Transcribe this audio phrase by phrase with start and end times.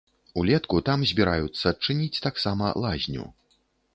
[0.43, 3.29] Улетку там збіраюцца адчыніць таксама лазню.